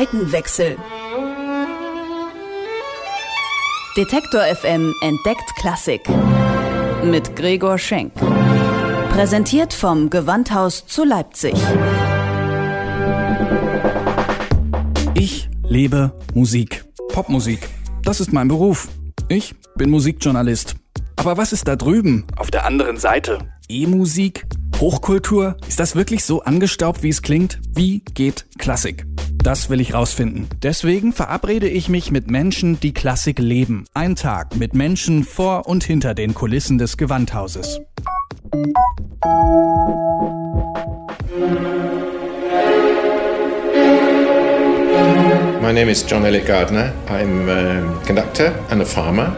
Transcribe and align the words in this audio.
Seitenwechsel. 0.00 0.78
Detektor 3.98 4.40
FM 4.40 4.94
entdeckt 5.02 5.54
Klassik. 5.56 6.00
Mit 7.04 7.36
Gregor 7.36 7.76
Schenk. 7.76 8.14
Präsentiert 9.10 9.74
vom 9.74 10.08
Gewandhaus 10.08 10.86
zu 10.86 11.04
Leipzig. 11.04 11.52
Ich 15.12 15.50
lebe 15.64 16.18
Musik. 16.32 16.86
Popmusik. 17.12 17.68
Das 18.02 18.20
ist 18.20 18.32
mein 18.32 18.48
Beruf. 18.48 18.88
Ich 19.28 19.54
bin 19.74 19.90
Musikjournalist. 19.90 20.76
Aber 21.16 21.36
was 21.36 21.52
ist 21.52 21.68
da 21.68 21.76
drüben? 21.76 22.26
Auf 22.38 22.50
der 22.50 22.64
anderen 22.64 22.96
Seite. 22.96 23.36
E-Musik? 23.68 24.46
Hochkultur? 24.78 25.58
Ist 25.68 25.78
das 25.78 25.94
wirklich 25.94 26.24
so 26.24 26.42
angestaubt, 26.42 27.02
wie 27.02 27.10
es 27.10 27.20
klingt? 27.20 27.60
Wie 27.74 28.02
geht 28.14 28.46
Klassik? 28.56 29.04
Das 29.42 29.70
will 29.70 29.80
ich 29.80 29.94
rausfinden. 29.94 30.48
Deswegen 30.62 31.14
verabrede 31.14 31.68
ich 31.68 31.88
mich 31.88 32.10
mit 32.10 32.30
Menschen, 32.30 32.78
die 32.78 32.92
Klassik 32.92 33.38
leben. 33.38 33.86
Ein 33.94 34.14
Tag 34.14 34.56
mit 34.56 34.74
Menschen 34.74 35.24
vor 35.24 35.66
und 35.66 35.82
hinter 35.82 36.14
den 36.14 36.34
Kulissen 36.34 36.76
des 36.76 36.98
Gewandhauses. 36.98 37.80
My 45.62 45.72
name 45.72 45.90
is 45.90 46.04
John 46.06 46.24
Elliott 46.24 46.46
Gardner. 46.46 46.92
I'm 47.08 47.48
a 47.48 48.04
conductor 48.06 48.52
and 48.70 48.82
a 48.82 48.84
farmer. 48.84 49.36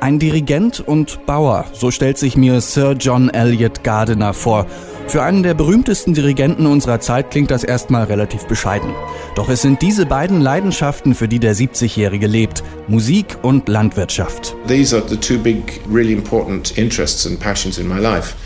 Ein 0.00 0.18
Dirigent 0.18 0.80
und 0.80 1.24
Bauer, 1.24 1.66
so 1.72 1.90
stellt 1.90 2.18
sich 2.18 2.36
mir 2.36 2.60
Sir 2.60 2.96
John 2.98 3.30
Elliott 3.30 3.84
Gardiner 3.84 4.34
vor. 4.34 4.66
Für 5.10 5.24
einen 5.24 5.42
der 5.42 5.54
berühmtesten 5.54 6.14
Dirigenten 6.14 6.66
unserer 6.66 7.00
Zeit 7.00 7.32
klingt 7.32 7.50
das 7.50 7.64
erstmal 7.64 8.04
relativ 8.04 8.44
bescheiden. 8.46 8.94
Doch 9.34 9.48
es 9.48 9.60
sind 9.60 9.82
diese 9.82 10.06
beiden 10.06 10.40
Leidenschaften, 10.40 11.16
für 11.16 11.26
die 11.26 11.40
der 11.40 11.56
70-Jährige 11.56 12.28
lebt. 12.28 12.62
Musik 12.86 13.36
und 13.42 13.68
Landwirtschaft. 13.68 14.54
These 14.68 14.96
are 14.96 15.04
the 15.08 15.16
two 15.16 15.36
big, 15.38 15.80
really 15.92 16.12
important 16.12 16.78
interests 16.78 17.26
and 17.26 17.40
passions 17.40 17.78
in 17.78 17.88
my 17.88 17.98
life. 17.98 18.36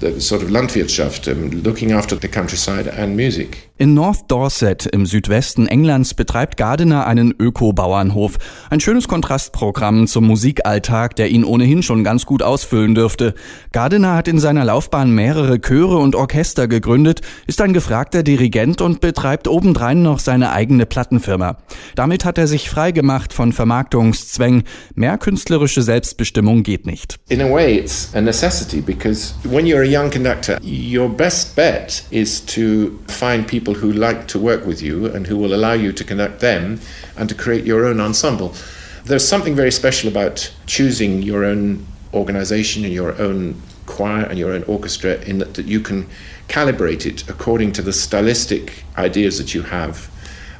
The 0.00 0.18
sort 0.18 0.42
of 0.42 0.48
Landwirtschaft, 0.48 1.26
looking 1.26 1.92
after 1.92 2.16
the 2.18 2.28
countryside 2.28 2.90
and 2.90 3.14
music. 3.14 3.67
In 3.80 3.94
North 3.94 4.22
Dorset 4.26 4.86
im 4.86 5.06
Südwesten 5.06 5.68
Englands 5.68 6.14
betreibt 6.14 6.56
Gardiner 6.56 7.06
einen 7.06 7.32
Öko-Bauernhof. 7.38 8.36
Ein 8.70 8.80
schönes 8.80 9.06
Kontrastprogramm 9.06 10.08
zum 10.08 10.26
Musikalltag, 10.26 11.14
der 11.14 11.28
ihn 11.28 11.44
ohnehin 11.44 11.84
schon 11.84 12.02
ganz 12.02 12.26
gut 12.26 12.42
ausfüllen 12.42 12.96
dürfte. 12.96 13.34
Gardiner 13.70 14.16
hat 14.16 14.26
in 14.26 14.40
seiner 14.40 14.64
Laufbahn 14.64 15.12
mehrere 15.12 15.60
Chöre 15.60 15.98
und 15.98 16.16
Orchester 16.16 16.66
gegründet, 16.66 17.20
ist 17.46 17.60
ein 17.60 17.72
gefragter 17.72 18.24
Dirigent 18.24 18.80
und 18.80 19.00
betreibt 19.00 19.46
obendrein 19.46 20.02
noch 20.02 20.18
seine 20.18 20.50
eigene 20.50 20.84
Plattenfirma. 20.84 21.58
Damit 21.94 22.24
hat 22.24 22.36
er 22.36 22.48
sich 22.48 22.68
frei 22.68 22.92
von 23.30 23.52
Vermarktungszwängen. 23.52 24.64
Mehr 24.96 25.18
künstlerische 25.18 25.82
Selbstbestimmung 25.82 26.64
geht 26.64 26.84
nicht. 26.84 27.20
In 27.28 27.40
a 27.40 27.48
way, 27.48 27.78
it's 27.78 28.10
a 28.12 28.20
necessity 28.20 28.80
because 28.80 29.34
when 29.44 29.66
you're 29.66 29.82
a 29.82 30.02
young 30.02 30.10
conductor, 30.10 30.58
your 30.64 31.08
best 31.08 31.54
bet 31.54 32.02
is 32.10 32.44
to 32.44 32.90
find 33.06 33.46
people 33.46 33.67
people 33.68 33.80
who 33.82 33.92
like 33.92 34.26
to 34.28 34.38
work 34.38 34.64
with 34.64 34.80
you 34.80 35.06
and 35.06 35.26
who 35.26 35.36
will 35.36 35.54
allow 35.54 35.74
you 35.74 35.92
to 35.92 36.02
conduct 36.02 36.40
them 36.40 36.80
and 37.18 37.28
to 37.28 37.34
create 37.34 37.66
your 37.66 37.84
own 37.84 38.00
ensemble. 38.00 38.54
There's 39.04 39.26
something 39.28 39.54
very 39.54 39.70
special 39.70 40.08
about 40.08 40.50
choosing 40.66 41.22
your 41.22 41.44
own 41.44 41.86
organization 42.14 42.84
and 42.84 42.94
your 42.94 43.20
own 43.20 43.60
choir 43.84 44.24
and 44.24 44.38
your 44.38 44.52
own 44.52 44.62
orchestra 44.64 45.16
in 45.24 45.38
that, 45.38 45.54
that 45.54 45.66
you 45.66 45.80
can 45.80 46.06
calibrate 46.48 47.04
it 47.04 47.28
according 47.28 47.72
to 47.72 47.82
the 47.82 47.92
stylistic 47.92 48.84
ideas 48.96 49.36
that 49.36 49.54
you 49.54 49.62
have 49.62 50.10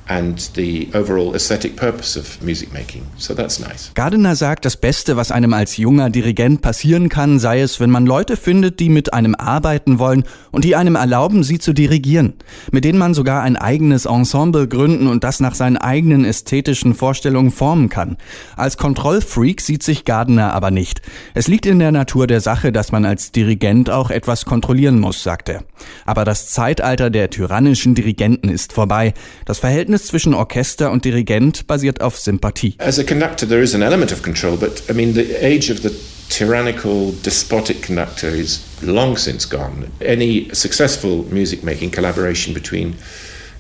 and 0.09 0.51
the 0.57 0.89
overall 0.95 1.35
aesthetic 1.35 1.77
purpose 1.77 2.19
of 2.19 2.43
music 2.43 2.73
making. 2.73 3.07
So 3.17 3.35
that's 3.35 3.61
nice. 3.61 3.93
Gardiner 3.95 4.37
sagt, 4.37 4.65
das 4.65 4.77
Beste, 4.77 5.17
was 5.17 5.31
einem 5.31 5.53
als 5.53 5.77
junger 5.77 6.11
Dirigent 6.11 6.63
passieren 6.63 7.09
kann, 7.09 7.39
sei 7.39 7.61
es, 7.61 7.79
wenn 7.79 7.91
man 7.91 8.07
Leute 8.07 8.37
findet, 8.37 8.81
die 8.81 8.89
mit 8.89 9.13
einem 9.13 9.35
arbeiten 9.35 9.99
wollen 9.99 10.25
und 10.51 10.65
die 10.65 10.77
einem 10.77 10.97
erlauben, 10.97 11.43
sie 11.43 11.59
zu 11.59 11.73
dirigieren, 11.73 12.35
mit 12.73 12.85
denen 12.85 12.99
man 12.99 13.15
sogar 13.15 13.43
ein 13.43 13.57
eigenes 13.57 14.07
Ensemble 14.07 14.67
gründen 14.67 15.07
und 15.07 15.25
das 15.25 15.41
nach 15.41 15.55
seinen 15.55 15.77
eigenen 15.77 16.25
ästhetischen 16.25 16.95
Vorstellungen 16.95 17.51
formen 17.51 17.89
kann. 17.89 18.17
Als 18.57 18.79
Kontrollfreak 18.79 19.61
sieht 19.61 19.83
sich 19.83 20.05
Gardiner 20.05 20.55
aber 20.55 20.71
nicht. 20.71 21.03
Es 21.35 21.49
liegt 21.49 21.67
in 21.67 21.79
der 21.79 21.93
Natur 21.93 22.27
der 22.27 22.41
Sache, 22.41 22.73
dass 22.73 22.93
man 22.93 23.05
als 23.05 23.33
Dirigent 23.33 23.91
auch 23.91 24.11
etwas 24.11 24.47
kontrollieren 24.47 24.99
muss, 25.01 25.23
sagt 25.23 25.51
er. 25.51 25.65
Aber 26.07 26.25
das 26.25 26.49
Zeitalter 26.49 27.11
der 27.11 27.31
tyrannischen 27.31 27.95
Dirigenten 27.95 28.49
ist 28.49 28.73
vorbei. 28.73 29.13
Das 29.45 29.59
Verhältnis 29.59 29.98
Verhältnis 29.99 30.07
zwischen 30.07 30.35
Orchester 30.35 30.91
und 30.91 31.05
Dirigent 31.05 31.67
basiert 31.67 32.01
auf 32.01 32.19
Sympathie. 32.19 32.75
As 32.79 32.99
a 32.99 33.05
conductor 33.05 33.47
there 33.47 33.63
is 33.63 33.75
an 33.75 33.83
element 33.83 34.13
of 34.13 34.23
control, 34.23 34.57
but 34.57 34.83
I 34.89 34.93
mean 34.93 35.15
the 35.15 35.45
age 35.45 35.71
of 35.71 35.83
the 35.83 35.91
tyrannical, 36.29 37.13
despotic 37.23 37.83
conductor 37.83 38.29
is 38.29 38.61
long 38.83 39.17
since 39.17 39.49
gone. 39.49 39.91
Any 40.01 40.49
successful 40.53 41.25
music 41.31 41.65
making 41.65 41.91
collaboration 41.91 42.55
between 42.55 42.95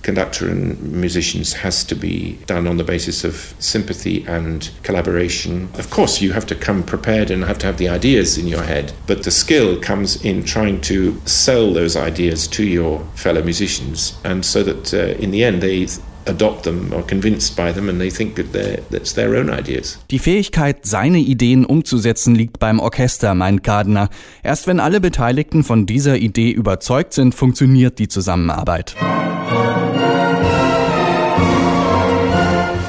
conductor 0.02 0.48
and 0.48 0.80
musicians 0.80 1.52
has 1.54 1.84
to 1.84 1.94
be 1.96 2.38
done 2.46 2.68
on 2.68 2.76
the 2.76 2.84
basis 2.84 3.24
of 3.24 3.54
sympathy 3.58 4.24
and 4.28 4.70
collaboration. 4.84 5.68
Of 5.74 5.90
course, 5.90 6.22
you 6.22 6.32
have 6.32 6.46
to 6.46 6.54
come 6.54 6.84
prepared 6.84 7.30
and 7.30 7.44
have 7.44 7.58
to 7.58 7.66
have 7.66 7.78
the 7.78 7.88
ideas 7.88 8.38
in 8.38 8.46
your 8.46 8.62
head, 8.62 8.92
but 9.06 9.24
the 9.24 9.30
skill 9.32 9.80
comes 9.80 10.24
in 10.24 10.44
trying 10.44 10.80
to 10.82 11.20
sell 11.24 11.72
those 11.72 11.96
ideas 11.96 12.46
to 12.48 12.62
your 12.62 13.00
fellow 13.16 13.42
musicians, 13.42 14.16
and 14.24 14.44
so 14.44 14.62
that 14.62 14.94
uh, 14.94 15.20
in 15.20 15.32
the 15.32 15.42
end 15.42 15.62
they 15.62 15.88
Die 20.10 20.18
Fähigkeit, 20.18 20.84
seine 20.84 21.18
Ideen 21.18 21.64
umzusetzen, 21.64 22.34
liegt 22.34 22.58
beim 22.58 22.80
Orchester, 22.80 23.34
meint 23.34 23.62
Gardner. 23.62 24.08
Erst 24.42 24.66
wenn 24.66 24.80
alle 24.80 25.00
Beteiligten 25.00 25.64
von 25.64 25.86
dieser 25.86 26.16
Idee 26.16 26.50
überzeugt 26.50 27.12
sind, 27.14 27.34
funktioniert 27.34 27.98
die 27.98 28.08
Zusammenarbeit. 28.08 28.96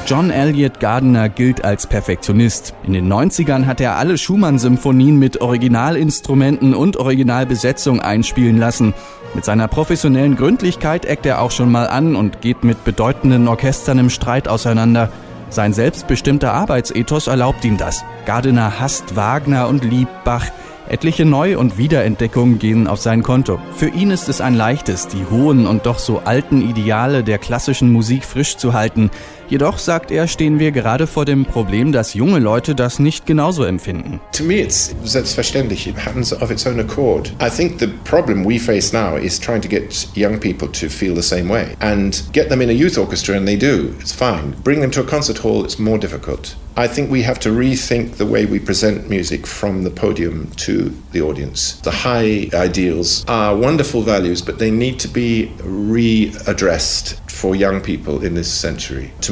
John 0.10 0.32
Elliott 0.32 0.80
Gardiner 0.80 1.30
gilt 1.30 1.64
als 1.64 1.86
Perfektionist. 1.86 2.74
In 2.82 2.94
den 2.94 3.14
90ern 3.14 3.68
hat 3.68 3.80
er 3.80 3.98
alle 3.98 4.18
Schumann-Symphonien 4.18 5.18
mit 5.18 5.40
Originalinstrumenten 5.40 6.74
und 6.74 6.98
Originalbesetzung 6.98 8.02
einspielen 8.02 8.58
lassen. 8.58 8.96
Mit 9.36 9.46
seiner 9.46 9.68
professionellen 9.68 10.36
Gründlichkeit 10.36 11.06
eckt 11.06 11.28
er 11.28 11.40
auch 11.40 11.52
schon 11.52 11.72
mal 11.72 11.88
an 11.88 12.16
und 12.16 12.42
geht 12.42 12.64
mit 12.64 12.84
bedeutenden 12.86 13.48
Orchestern 13.48 14.00
im 14.00 14.10
Streit 14.10 14.48
auseinander. 14.48 15.12
Sein 15.52 15.74
selbstbestimmter 15.74 16.54
Arbeitsethos 16.54 17.28
erlaubt 17.28 17.64
ihm 17.64 17.78
das. 17.78 18.04
Gardiner 18.26 18.80
hasst 18.80 19.16
Wagner 19.16 19.68
und 19.68 19.84
liebt 19.84 20.24
Bach. 20.24 20.48
Etliche 20.90 21.24
Neu- 21.24 21.60
und 21.60 21.78
Wiederentdeckungen 21.78 22.58
gehen 22.58 22.88
auf 22.88 23.00
sein 23.00 23.22
Konto. 23.22 23.60
Für 23.76 23.90
ihn 23.90 24.10
ist 24.10 24.28
es 24.28 24.42
ein 24.42 24.56
leichtes, 24.56 25.08
die 25.08 25.24
hohen 25.30 25.68
und 25.68 25.86
doch 25.86 26.00
so 26.00 26.24
alten 26.26 26.68
Ideale 26.68 27.24
der 27.24 27.38
klassischen 27.38 27.94
Musik 27.94 28.26
frisch 28.26 28.58
zu 28.58 28.74
halten. 28.74 29.12
Jedoch, 29.50 29.80
sagt 29.80 30.12
er, 30.12 30.28
stehen 30.28 30.60
wir 30.60 30.72
gerade 30.72 31.08
vor 31.08 31.26
dem 31.26 31.44
Problem, 31.44 31.92
dass 31.92 32.14
junge 32.14 32.38
Leute 32.38 32.76
das 32.76 33.00
nicht 33.00 33.26
genauso 33.26 33.64
empfinden. 33.64 34.20
To 34.34 34.44
me 34.44 34.62
it's 34.62 34.94
selbstverständlich. 35.04 35.88
It 35.88 35.96
happens 35.98 36.32
of 36.32 36.52
its 36.52 36.68
own 36.68 36.80
accord. 36.80 37.34
I 37.42 37.50
think 37.50 37.80
the 37.80 37.88
problem 38.04 38.46
we 38.46 38.60
face 38.60 38.94
now 38.94 39.18
is 39.18 39.40
trying 39.40 39.62
to 39.62 39.68
get 39.68 40.08
young 40.16 40.40
people 40.40 40.68
to 40.68 40.88
feel 40.88 41.16
the 41.16 41.24
same 41.24 41.52
way 41.52 41.76
and 41.80 42.24
get 42.32 42.50
them 42.50 42.62
in 42.62 42.70
a 42.70 42.74
youth 42.74 43.00
orchestra 43.00 43.36
and 43.36 43.48
they 43.48 43.58
do. 43.58 43.96
It's 44.00 44.14
fine. 44.14 44.54
Bring 44.64 44.82
them 44.82 44.92
to 44.92 45.02
a 45.02 45.06
concert 45.06 45.40
hall, 45.40 45.66
it's 45.66 45.80
more 45.80 45.98
difficult. 45.98 46.56
I 46.78 46.88
think 46.88 47.12
we 47.12 47.24
have 47.24 47.40
to 47.40 47.50
rethink 47.50 48.16
the 48.16 48.26
way 48.26 48.46
we 48.46 48.60
present 48.60 49.10
music 49.10 49.46
from 49.46 49.84
the 49.84 49.90
podium 49.90 50.50
to 50.58 50.94
the 51.12 51.22
audience. 51.22 51.74
The 51.82 51.92
high 51.92 52.50
ideals 52.54 53.26
are 53.28 53.54
wonderful 53.54 54.02
values, 54.02 54.42
but 54.42 54.60
they 54.60 54.72
need 54.72 54.98
to 55.00 55.10
be 55.10 55.52
readdressed 55.58 57.20
for 57.30 57.56
young 57.56 57.82
people 57.82 58.24
in 58.24 58.34
this 58.34 58.52
century 58.52 59.12
to 59.22 59.32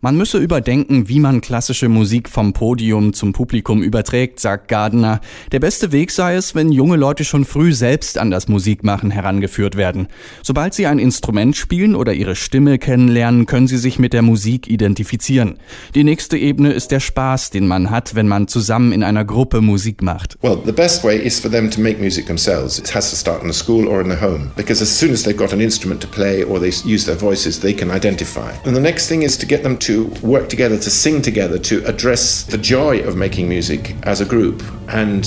Man 0.00 0.16
müsse 0.16 0.38
überdenken, 0.38 1.08
wie 1.08 1.20
man 1.20 1.40
klassische 1.40 1.88
Musik 1.88 2.28
vom 2.28 2.52
Podium 2.52 3.12
zum 3.12 3.32
Publikum 3.32 3.82
überträgt, 3.82 4.40
sagt 4.40 4.68
Gardner. 4.68 5.20
Der 5.52 5.60
beste 5.60 5.92
Weg 5.92 6.10
sei 6.10 6.34
es, 6.34 6.54
wenn 6.54 6.72
junge 6.72 6.96
Leute 6.96 7.24
schon 7.24 7.44
früh 7.44 7.72
selbst 7.72 8.18
an 8.18 8.30
das 8.30 8.48
Musikmachen 8.48 9.10
herangeführt 9.10 9.76
werden. 9.76 10.08
Sobald 10.42 10.74
sie 10.74 10.86
ein 10.86 10.98
Instrument 10.98 11.56
spielen 11.56 11.94
oder 11.94 12.12
ihre 12.12 12.36
Stimme 12.36 12.78
kennenlernen, 12.78 13.46
können 13.46 13.68
sie 13.68 13.78
sich 13.78 13.98
mit 13.98 14.12
der 14.12 14.22
Musik 14.22 14.68
identifizieren. 14.68 15.58
Die 15.94 16.04
nächste 16.04 16.36
Ebene 16.36 16.72
ist 16.72 16.90
der 16.90 17.00
Spaß, 17.00 17.50
den 17.50 17.66
man 17.66 17.90
hat, 17.90 18.14
wenn 18.14 18.28
man 18.28 18.48
zusammen 18.48 18.92
in 18.92 19.02
einer 19.02 19.24
Gruppe 19.24 19.60
Musik 19.60 20.02
macht. 20.02 20.36
Well, 20.42 20.58
the 20.64 20.72
best 20.72 21.04
way 21.04 21.18
is 21.18 21.38
for 21.38 21.50
them 21.50 21.70
to 21.70 21.80
make 21.80 22.00
music 22.00 22.26
themselves. 22.26 22.78
It 22.78 22.94
has 22.94 23.10
to 23.10 23.16
start 23.16 23.42
in 23.42 23.50
a 23.50 23.52
school 23.52 23.86
or 23.86 24.00
in 24.00 24.10
a 24.10 24.20
home 24.20 24.50
because 24.56 24.82
as 24.82 24.98
soon 24.98 25.12
as 25.12 25.22
they've 25.22 25.36
got 25.36 25.52
an 25.52 25.60
instrument 25.60 26.00
to 26.00 26.08
play 26.24 26.42
or 26.42 26.58
they 26.58 26.72
use 26.84 27.04
their 27.04 27.16
voices, 27.16 27.60
they 27.60 27.74
can 27.74 27.90
identify. 27.90 28.52
And 28.64 28.74
the 28.74 28.80
next 28.80 29.08
thing 29.08 29.22
is 29.22 29.36
to 29.38 29.46
get 29.46 29.62
them 29.62 29.76
to 29.88 30.06
work 30.22 30.48
together, 30.48 30.76
to 30.78 30.90
sing 30.90 31.20
together, 31.20 31.58
to 31.58 31.84
address 31.84 32.44
the 32.44 32.58
joy 32.58 33.00
of 33.00 33.14
making 33.16 33.48
music 33.48 33.94
as 34.04 34.20
a 34.20 34.24
group. 34.24 34.62
And 34.88 35.24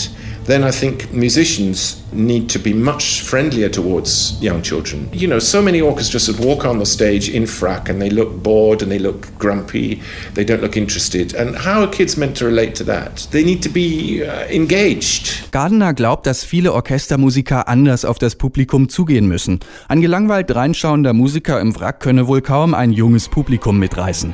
then 0.48 0.64
I 0.64 0.72
think 0.72 1.12
musicians 1.12 2.02
need 2.14 2.50
to 2.50 2.60
be 2.60 2.74
much 2.74 3.22
friendlier 3.22 3.70
towards 3.70 4.42
young 4.42 4.62
children. 4.62 5.10
You 5.12 5.28
know, 5.28 5.40
so 5.40 5.62
many 5.62 5.82
orchestras 5.82 6.30
would 6.30 6.40
walk 6.40 6.66
on 6.66 6.80
the 6.80 6.86
stage 6.86 7.30
in 7.30 7.44
frack 7.44 7.90
and 7.90 8.02
they 8.02 8.10
look 8.10 8.42
bored 8.42 8.82
and 8.82 8.90
they 8.90 8.98
look 8.98 9.28
grumpy, 9.38 10.02
they 10.34 10.46
don't 10.46 10.62
look 10.62 10.78
interested. 10.78 11.36
And 11.36 11.56
how 11.56 11.82
are 11.82 11.92
kids 11.92 12.16
meant 12.16 12.38
to 12.38 12.46
relate 12.46 12.76
to 12.76 12.86
that? 12.86 13.28
They 13.32 13.44
need 13.44 13.62
to 13.64 13.70
be 13.70 14.24
uh, 14.24 14.48
engaged. 14.50 15.52
Gardner 15.52 15.94
glaubt, 15.94 16.26
dass 16.26 16.46
viele 16.46 16.72
Orchestermusiker 16.74 17.68
anders 17.68 18.06
auf 18.06 18.18
das 18.18 18.36
Publikum 18.36 18.88
zugehen 18.88 19.28
müssen. 19.28 19.60
Ein 19.90 20.02
gelangweilt 20.02 20.56
reinschauender 20.56 21.12
Musiker 21.12 21.60
im 21.60 21.76
Wrack 21.76 22.00
könne 22.00 22.28
wohl 22.28 22.42
kaum 22.42 22.74
ein 22.74 22.94
junges 22.94 23.28
Publikum 23.28 23.80
mitreißen. 23.80 24.34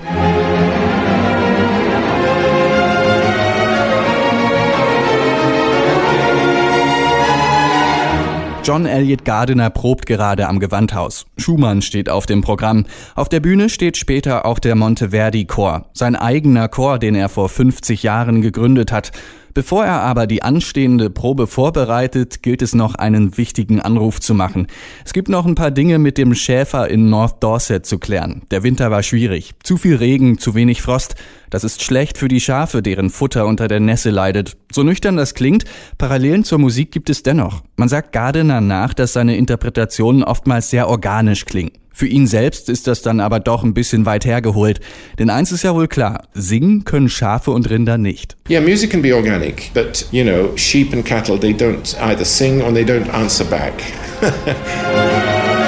John 8.65 8.85
Elliott 8.85 9.25
Gardiner 9.25 9.69
probt 9.69 10.05
gerade 10.05 10.47
am 10.47 10.57
Gewandhaus. 10.57 11.25
Schumann 11.37 11.81
steht 11.81 12.07
auf 12.07 12.25
dem 12.25 12.39
Programm. 12.39 12.85
Auf 13.13 13.27
der 13.27 13.41
Bühne 13.41 13.67
steht 13.67 13.97
später 13.97 14.45
auch 14.45 14.57
der 14.57 14.75
Monteverdi 14.75 15.43
Chor, 15.43 15.89
sein 15.91 16.15
eigener 16.15 16.69
Chor, 16.69 16.97
den 16.97 17.13
er 17.13 17.27
vor 17.27 17.49
50 17.49 18.03
Jahren 18.03 18.41
gegründet 18.41 18.93
hat. 18.93 19.11
Bevor 19.53 19.85
er 19.85 20.01
aber 20.01 20.25
die 20.25 20.41
anstehende 20.41 21.09
Probe 21.09 21.45
vorbereitet, 21.45 22.41
gilt 22.41 22.61
es 22.61 22.73
noch 22.73 22.95
einen 22.95 23.37
wichtigen 23.37 23.79
Anruf 23.79 24.19
zu 24.19 24.33
machen. 24.33 24.67
Es 25.05 25.13
gibt 25.13 25.29
noch 25.29 25.45
ein 25.45 25.53
paar 25.53 25.69
Dinge 25.69 25.99
mit 25.99 26.17
dem 26.17 26.33
Schäfer 26.33 26.89
in 26.89 27.09
North 27.09 27.43
Dorset 27.43 27.85
zu 27.85 27.99
klären. 27.99 28.41
Der 28.49 28.63
Winter 28.63 28.89
war 28.89 29.03
schwierig. 29.03 29.51
Zu 29.63 29.77
viel 29.77 29.95
Regen, 29.95 30.39
zu 30.39 30.55
wenig 30.55 30.81
Frost. 30.81 31.15
Das 31.51 31.63
ist 31.63 31.83
schlecht 31.83 32.17
für 32.17 32.29
die 32.29 32.41
Schafe, 32.41 32.81
deren 32.81 33.11
Futter 33.11 33.45
unter 33.45 33.67
der 33.67 33.79
Nässe 33.79 34.09
leidet. 34.09 34.57
So 34.71 34.81
nüchtern 34.81 35.17
das 35.17 35.35
klingt, 35.35 35.65
Parallelen 35.99 36.43
zur 36.43 36.57
Musik 36.57 36.91
gibt 36.91 37.11
es 37.11 37.21
dennoch. 37.21 37.61
Man 37.75 37.89
sagt 37.89 38.11
Gardiner 38.11 38.59
nach, 38.59 38.95
dass 38.95 39.13
seine 39.13 39.37
Interpretationen 39.37 40.23
oftmals 40.23 40.71
sehr 40.71 40.89
organisch 40.89 41.45
klingen. 41.45 41.82
Für 41.93 42.07
ihn 42.07 42.25
selbst 42.25 42.69
ist 42.69 42.87
das 42.87 43.03
dann 43.03 43.19
aber 43.19 43.39
doch 43.39 43.63
ein 43.63 43.75
bisschen 43.75 44.05
weit 44.05 44.25
hergeholt. 44.25 44.79
Denn 45.19 45.29
eins 45.29 45.51
ist 45.51 45.63
ja 45.63 45.75
wohl 45.75 45.87
klar, 45.87 46.27
singen 46.33 46.83
können 46.85 47.07
Schafe 47.07 47.51
und 47.51 47.69
Rinder 47.69 47.99
nicht. 47.99 48.35
Yeah, 48.49 48.61
music 48.61 48.89
can 48.89 49.03
be 49.03 49.15
organic, 49.15 49.69
but 49.75 50.07
you 50.11 50.23
know, 50.23 50.57
sheep 50.57 50.91
and 50.91 51.05
cattle, 51.05 51.39
they 51.39 51.53
don't 51.53 51.95
either 52.01 52.25
sing 52.25 52.61
or 52.61 52.73
they 52.73 52.83
don't 52.83 53.09
answer 53.13 53.45
back. 53.45 53.73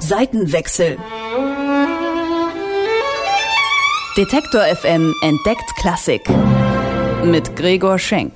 Seitenwechsel. 0.00 0.98
Detektor 4.16 4.60
FM 4.60 5.14
entdeckt 5.22 5.76
Klassik. 5.76 6.22
Mit 7.24 7.54
Gregor 7.54 7.98
Schenk. 7.98 8.32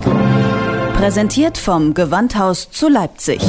Präsentiert 1.04 1.58
vom 1.58 1.92
Gewandhaus 1.92 2.70
zu 2.70 2.88
Leipzig. 2.88 3.42